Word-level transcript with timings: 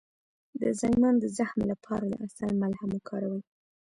د 0.61 0.61
زایمان 0.79 1.15
د 1.19 1.25
زخم 1.37 1.59
لپاره 1.71 2.03
د 2.07 2.13
عسل 2.23 2.49
ملهم 2.61 2.89
وکاروئ 2.93 3.41